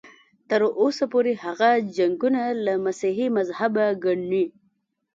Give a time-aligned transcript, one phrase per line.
[0.49, 4.45] تر اوسه پورې هغه جنګونه له مسیحي مذهبه ګڼي.